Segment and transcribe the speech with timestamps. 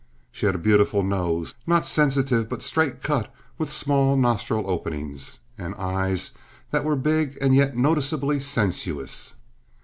[0.31, 5.75] She had a beautiful nose, not sensitive, but straight cut with small nostril openings, and
[5.75, 6.31] eyes
[6.71, 9.35] that were big and yet noticeably sensuous.